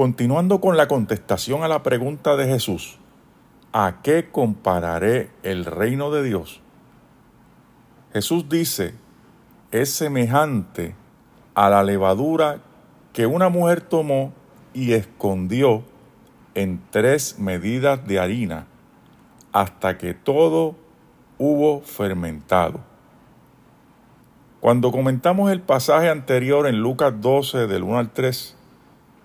Continuando 0.00 0.62
con 0.62 0.78
la 0.78 0.88
contestación 0.88 1.62
a 1.62 1.68
la 1.68 1.82
pregunta 1.82 2.34
de 2.34 2.46
Jesús, 2.46 2.98
¿a 3.74 3.96
qué 4.02 4.30
compararé 4.30 5.28
el 5.42 5.66
reino 5.66 6.10
de 6.10 6.22
Dios? 6.22 6.62
Jesús 8.14 8.48
dice, 8.48 8.94
es 9.70 9.92
semejante 9.92 10.94
a 11.54 11.68
la 11.68 11.84
levadura 11.84 12.60
que 13.12 13.26
una 13.26 13.50
mujer 13.50 13.82
tomó 13.82 14.32
y 14.72 14.92
escondió 14.92 15.82
en 16.54 16.80
tres 16.90 17.38
medidas 17.38 18.06
de 18.06 18.20
harina 18.20 18.68
hasta 19.52 19.98
que 19.98 20.14
todo 20.14 20.76
hubo 21.36 21.82
fermentado. 21.82 22.80
Cuando 24.60 24.92
comentamos 24.92 25.52
el 25.52 25.60
pasaje 25.60 26.08
anterior 26.08 26.66
en 26.66 26.80
Lucas 26.80 27.12
12 27.20 27.66
del 27.66 27.82
1 27.82 27.98
al 27.98 28.10
3, 28.12 28.56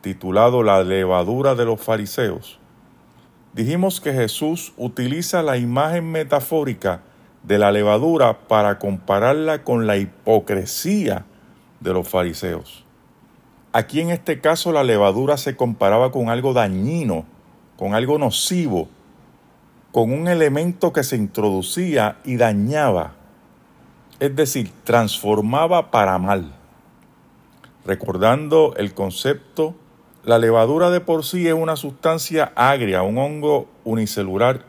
titulado 0.06 0.62
La 0.62 0.84
levadura 0.84 1.56
de 1.56 1.66
los 1.66 1.82
fariseos, 1.82 2.60
dijimos 3.54 4.00
que 4.00 4.14
Jesús 4.14 4.72
utiliza 4.78 5.42
la 5.42 5.58
imagen 5.58 6.12
metafórica 6.12 7.02
de 7.42 7.58
la 7.58 7.72
levadura 7.72 8.48
para 8.48 8.78
compararla 8.78 9.64
con 9.64 9.88
la 9.88 9.98
hipocresía 9.98 11.26
de 11.80 11.92
los 11.92 12.08
fariseos. 12.08 12.86
Aquí 13.74 14.00
en 14.00 14.12
este 14.12 14.42
caso 14.42 14.72
la 14.72 14.84
levadura 14.84 15.38
se 15.38 15.56
comparaba 15.56 16.12
con 16.12 16.30
algo 16.30 16.54
dañino, 16.54 17.26
con 17.76 17.96
algo 17.96 18.20
nocivo, 18.20 18.88
con 19.92 20.14
un 20.14 20.28
elemento 20.28 20.94
que 20.94 21.04
se 21.04 21.16
introducía 21.16 22.20
y 22.24 22.36
dañaba, 22.36 23.14
es 24.20 24.36
decir, 24.36 24.72
transformaba 24.84 25.90
para 25.90 26.20
mal. 26.20 26.54
Recordando 27.88 28.76
el 28.78 28.94
concepto, 28.94 29.74
la 30.26 30.40
levadura 30.40 30.90
de 30.90 31.02
por 31.02 31.24
sí 31.24 31.48
es 31.48 31.54
una 31.54 31.76
sustancia 31.76 32.52
agria, 32.56 33.04
un 33.04 33.20
hongo 33.20 33.70
unicelular 33.84 34.66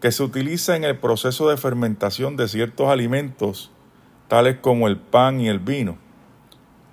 que 0.00 0.12
se 0.12 0.22
utiliza 0.22 0.76
en 0.76 0.84
el 0.84 0.96
proceso 0.96 1.48
de 1.48 1.56
fermentación 1.56 2.36
de 2.36 2.46
ciertos 2.46 2.88
alimentos, 2.88 3.72
tales 4.28 4.58
como 4.60 4.86
el 4.86 4.96
pan 4.96 5.40
y 5.40 5.48
el 5.48 5.58
vino. 5.58 5.98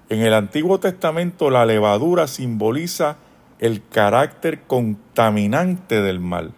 En 0.10 0.22
el 0.22 0.34
Antiguo 0.34 0.80
Testamento 0.80 1.52
la 1.52 1.68
levadura 1.68 2.26
simboliza 2.26 3.18
el 3.60 3.88
carácter 3.88 4.64
contaminante 4.64 6.02
del 6.02 6.20
mal. 6.20 6.54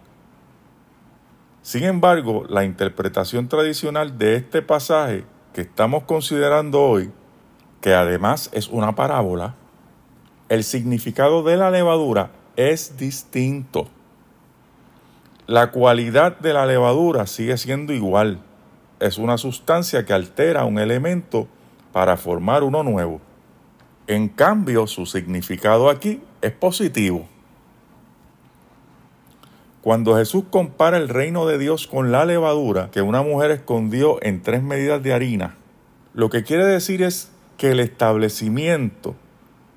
Sin 1.62 1.84
embargo, 1.84 2.46
la 2.48 2.64
interpretación 2.64 3.50
tradicional 3.50 4.18
de 4.18 4.38
este 4.38 4.62
pasaje 4.62 5.26
que 5.54 5.62
estamos 5.62 6.04
considerando 6.04 6.82
hoy, 6.82 7.12
que 7.82 7.94
además 7.94 8.50
es 8.54 8.70
una 8.70 8.96
parábola, 8.96 9.56
el 10.54 10.64
significado 10.64 11.42
de 11.42 11.58
la 11.58 11.72
levadura 11.72 12.30
es 12.58 12.96
distinto. 12.96 13.88
La 15.48 15.72
cualidad 15.72 16.38
de 16.38 16.54
la 16.54 16.68
levadura 16.68 17.26
sigue 17.26 17.58
siendo 17.58 17.92
igual. 17.92 18.40
Es 19.00 19.18
una 19.18 19.40
sustancia 19.40 20.06
que 20.06 20.14
altera 20.14 20.66
un 20.66 20.78
elemento 20.78 21.48
para 21.92 22.18
formar 22.18 22.62
uno 22.62 22.84
nuevo. 22.84 23.20
En 24.06 24.30
cambio, 24.30 24.86
su 24.86 25.08
significado 25.08 25.90
aquí 25.90 26.22
es 26.44 26.52
positivo. 26.52 27.26
Cuando 29.82 30.16
Jesús 30.18 30.44
compara 30.52 30.98
el 30.98 31.10
reino 31.10 31.48
de 31.48 31.58
Dios 31.58 31.88
con 31.88 32.12
la 32.12 32.26
levadura 32.26 32.92
que 32.92 33.02
una 33.02 33.24
mujer 33.24 33.50
escondió 33.50 34.20
en 34.22 34.44
tres 34.44 34.62
medidas 34.62 35.02
de 35.02 35.14
harina, 35.14 35.58
lo 36.14 36.30
que 36.30 36.44
quiere 36.44 36.66
decir 36.66 37.02
es 37.02 37.32
que 37.58 37.72
el 37.72 37.80
establecimiento, 37.80 39.16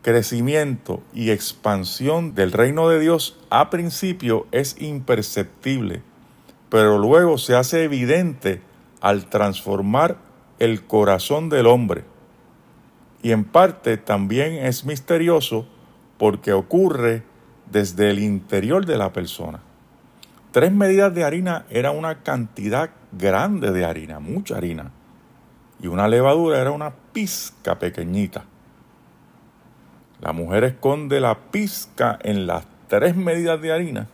crecimiento 0.06 1.02
y 1.12 1.32
expansión 1.32 2.36
del 2.36 2.52
reino 2.52 2.88
de 2.88 3.00
Dios 3.00 3.40
a 3.50 3.70
principio 3.70 4.46
es 4.52 4.80
imperceptible, 4.80 6.00
pero 6.68 6.96
luego 6.96 7.38
se 7.38 7.56
hace 7.56 7.82
evidente 7.82 8.62
al 9.00 9.26
transformar 9.26 10.18
el 10.60 10.86
corazón 10.86 11.48
del 11.48 11.66
hombre. 11.66 12.04
Y 13.20 13.32
en 13.32 13.42
parte 13.42 13.96
también 13.96 14.52
es 14.64 14.84
misterioso 14.84 15.66
porque 16.18 16.52
ocurre 16.52 17.24
desde 17.72 18.08
el 18.10 18.20
interior 18.20 18.86
de 18.86 18.98
la 18.98 19.12
persona. 19.12 19.58
Tres 20.52 20.70
medidas 20.70 21.12
de 21.16 21.24
harina 21.24 21.66
era 21.68 21.90
una 21.90 22.22
cantidad 22.22 22.90
grande 23.10 23.72
de 23.72 23.84
harina, 23.84 24.20
mucha 24.20 24.56
harina. 24.56 24.92
Y 25.82 25.88
una 25.88 26.06
levadura 26.06 26.60
era 26.60 26.70
una 26.70 26.94
pizca 27.12 27.80
pequeñita. 27.80 28.44
La 30.20 30.32
mujer 30.32 30.64
esconde 30.64 31.20
la 31.20 31.36
pizca 31.50 32.18
en 32.22 32.46
las 32.46 32.66
tres 32.88 33.16
medidas 33.16 33.60
de 33.60 33.72
harina. 33.72 34.08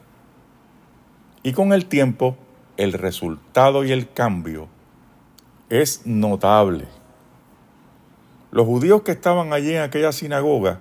Y 1.42 1.52
con 1.52 1.72
el 1.72 1.86
tiempo, 1.86 2.36
el 2.76 2.92
resultado 2.92 3.84
y 3.84 3.92
el 3.92 4.10
cambio 4.10 4.68
es 5.68 6.06
notable. 6.06 6.86
Los 8.50 8.66
judíos 8.66 9.02
que 9.02 9.12
estaban 9.12 9.52
allí 9.52 9.74
en 9.74 9.82
aquella 9.82 10.12
sinagoga, 10.12 10.80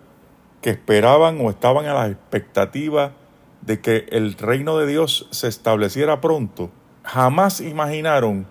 que 0.62 0.72
esperaban 0.72 1.40
o 1.40 1.50
estaban 1.50 1.86
a 1.86 1.94
la 1.94 2.08
expectativa 2.08 3.14
de 3.62 3.80
que 3.80 4.08
el 4.12 4.34
reino 4.34 4.78
de 4.78 4.88
Dios 4.88 5.28
se 5.32 5.48
estableciera 5.48 6.22
pronto, 6.22 6.70
jamás 7.04 7.62
imaginaron 7.62 8.46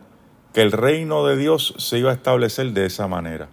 que 0.53 0.63
el 0.63 0.73
reino 0.73 1.27
de 1.27 1.37
Dios 1.37 1.75
se 1.79 1.99
iba 1.99 2.11
a 2.11 2.15
establecer 2.15 2.73
de 2.73 2.87
esa 2.87 3.07
manera, 3.07 3.49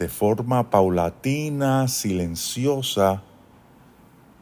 de 0.00 0.08
forma 0.08 0.70
paulatina, 0.70 1.86
silenciosa, 1.86 3.22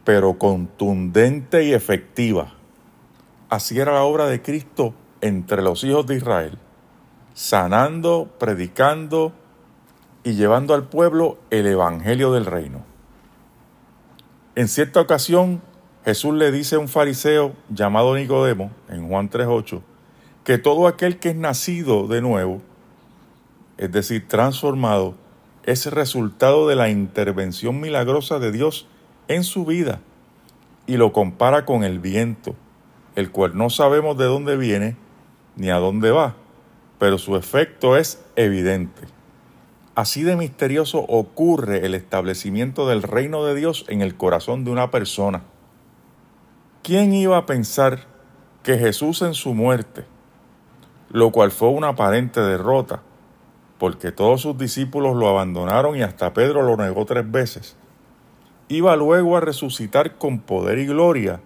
pero 0.05 0.39
contundente 0.39 1.65
y 1.65 1.75
efectiva. 1.75 2.55
Así 3.51 3.77
era 3.81 3.93
la 3.93 4.05
obra 4.05 4.27
de 4.27 4.41
Cristo 4.41 4.95
entre 5.21 5.61
los 5.63 5.83
hijos 5.83 6.07
de 6.07 6.15
Israel, 6.15 6.59
sanando, 7.35 8.31
predicando 8.39 9.33
y 10.23 10.35
llevando 10.35 10.75
al 10.75 10.89
pueblo 10.89 11.39
el 11.51 11.67
Evangelio 11.67 12.33
del 12.33 12.47
reino. 12.47 12.85
En 14.55 14.69
cierta 14.69 15.01
ocasión, 15.01 15.61
Jesús 16.05 16.35
le 16.35 16.53
dice 16.53 16.77
a 16.77 16.79
un 16.79 16.87
fariseo 16.87 17.57
llamado 17.69 18.15
Nicodemo, 18.15 18.71
en 18.89 19.09
Juan 19.09 19.29
3.8, 19.29 19.83
que 20.45 20.57
todo 20.59 20.87
aquel 20.87 21.19
que 21.19 21.31
es 21.31 21.37
nacido 21.37 22.07
de 22.07 22.21
nuevo, 22.21 22.63
es 23.77 23.91
decir, 23.91 24.29
transformado, 24.29 25.15
es 25.69 25.84
resultado 25.84 26.67
de 26.67 26.77
la 26.77 26.89
intervención 26.89 27.79
milagrosa 27.79 28.39
de 28.39 28.53
Dios 28.53 28.87
en 29.29 29.45
su 29.45 29.67
vida 29.67 30.01
y 30.87 30.97
lo 30.97 31.12
compara 31.12 31.67
con 31.67 31.84
el 31.84 31.99
viento, 31.99 32.55
el 33.17 33.31
cual 33.31 33.55
no 33.55 33.69
sabemos 33.69 34.17
de 34.17 34.25
dónde 34.25 34.56
viene 34.56 34.97
ni 35.56 35.69
a 35.69 35.77
dónde 35.77 36.11
va, 36.11 36.37
pero 36.99 37.19
su 37.19 37.37
efecto 37.37 37.99
es 37.99 38.25
evidente. 38.34 39.03
Así 39.95 40.23
de 40.23 40.37
misterioso 40.37 41.01
ocurre 41.01 41.85
el 41.85 41.95
establecimiento 41.95 42.89
del 42.89 43.03
reino 43.03 43.45
de 43.45 43.55
Dios 43.55 43.85
en 43.89 44.00
el 44.00 44.17
corazón 44.17 44.65
de 44.65 44.71
una 44.71 44.91
persona. 44.91 45.43
¿Quién 46.83 47.12
iba 47.12 47.37
a 47.37 47.45
pensar 47.45 48.06
que 48.62 48.79
Jesús 48.79 49.21
en 49.21 49.35
su 49.35 49.53
muerte, 49.53 50.06
lo 51.11 51.31
cual 51.31 51.50
fue 51.50 51.69
una 51.69 51.89
aparente 51.89 52.41
derrota, 52.41 53.03
porque 53.78 54.12
todos 54.12 54.43
sus 54.43 54.59
discípulos 54.59 55.16
lo 55.16 55.28
abandonaron 55.28 55.97
y 55.97 56.03
hasta 56.03 56.34
Pedro 56.34 56.62
lo 56.62 56.77
negó 56.77 57.05
tres 57.05 57.31
veces, 57.31 57.77
iba 58.69 58.97
luego 58.97 59.37
a 59.37 59.41
resucitar 59.41 60.16
con 60.16 60.41
poder 60.41 60.78
y 60.78 60.87
gloria, 60.87 61.41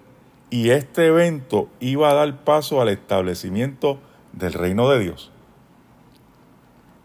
y 0.50 0.70
este 0.70 1.06
evento 1.06 1.68
iba 1.80 2.10
a 2.10 2.14
dar 2.14 2.44
paso 2.44 2.80
al 2.80 2.88
establecimiento 2.88 3.98
del 4.32 4.52
reino 4.52 4.88
de 4.88 4.98
Dios, 4.98 5.30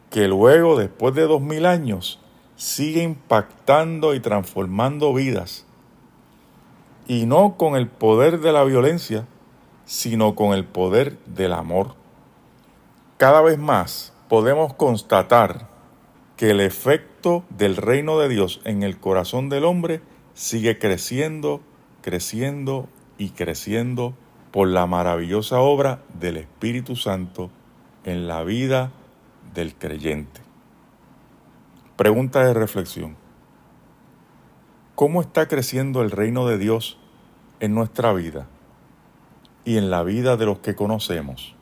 que 0.10 0.28
luego, 0.28 0.78
después 0.78 1.14
de 1.14 1.24
dos 1.24 1.42
mil 1.42 1.66
años, 1.66 2.20
sigue 2.56 3.04
impactando 3.04 4.16
y 4.16 4.20
transformando 4.20 5.14
vidas 5.14 5.66
y 7.08 7.26
no 7.26 7.56
con 7.56 7.76
el 7.76 7.88
poder 7.88 8.40
de 8.40 8.52
la 8.52 8.64
violencia, 8.64 9.26
sino 9.86 10.36
con 10.36 10.54
el 10.54 10.66
poder 10.66 11.18
del 11.26 11.54
amor. 11.54 11.96
Cada 13.18 13.42
vez 13.42 13.58
más 13.58 14.14
podemos 14.30 14.74
constatar 14.74 15.68
que 16.36 16.52
el 16.52 16.60
efecto 16.60 17.44
del 17.50 17.76
reino 17.76 18.20
de 18.20 18.30
Dios 18.30 18.62
en 18.64 18.84
el 18.84 19.00
corazón 19.00 19.50
del 19.50 19.66
hombre 19.66 20.02
sigue 20.34 20.78
creciendo, 20.78 21.62
creciendo 22.02 22.88
y 23.18 23.30
creciendo 23.30 24.14
por 24.52 24.68
la 24.68 24.86
maravillosa 24.86 25.60
obra 25.60 26.04
del 26.20 26.38
Espíritu 26.38 26.96
Santo 26.96 27.50
en 28.04 28.28
la 28.28 28.44
vida 28.44 28.92
del 29.54 29.76
creyente. 29.76 30.42
Pregunta 31.96 32.46
de 32.46 32.54
reflexión 32.54 33.16
cómo 34.94 35.22
está 35.22 35.48
creciendo 35.48 36.02
el 36.02 36.12
reino 36.12 36.48
de 36.48 36.58
Dios 36.58 36.98
en 37.60 37.76
nuestra 37.76 38.14
vida 38.14 38.48
y 39.64 39.78
en 39.78 39.90
la 39.90 40.04
vida 40.04 40.38
de 40.38 40.46
los 40.46 40.60
que 40.60 40.76
conocemos. 40.76 41.56